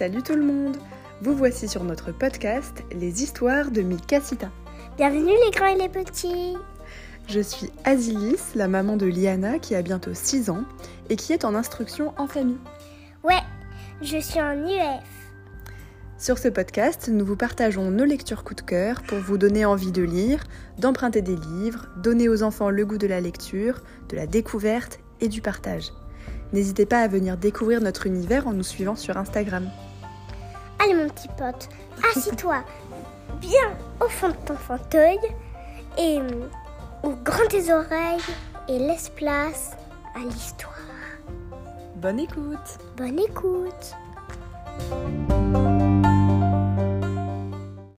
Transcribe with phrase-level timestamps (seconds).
[0.00, 0.78] Salut tout le monde
[1.20, 4.48] Vous voici sur notre podcast Les histoires de Mikasita.
[4.96, 6.56] Bienvenue les grands et les petits
[7.28, 10.64] Je suis Azilis, la maman de Liana qui a bientôt 6 ans
[11.10, 12.56] et qui est en instruction en famille.
[13.22, 13.42] Ouais,
[14.00, 15.04] je suis en UF.
[16.16, 19.92] Sur ce podcast, nous vous partageons nos lectures coup de cœur pour vous donner envie
[19.92, 20.44] de lire,
[20.78, 25.28] d'emprunter des livres, donner aux enfants le goût de la lecture, de la découverte et
[25.28, 25.92] du partage.
[26.54, 29.68] N'hésitez pas à venir découvrir notre univers en nous suivant sur Instagram.
[30.82, 31.68] Allez mon petit pote,
[32.10, 32.64] assis-toi
[33.40, 35.18] bien au fond de ton fauteuil
[35.98, 36.48] et euh,
[37.02, 38.20] ouvre grand tes oreilles
[38.68, 39.72] et laisse place
[40.14, 40.74] à l'histoire.
[41.96, 43.94] Bonne écoute Bonne écoute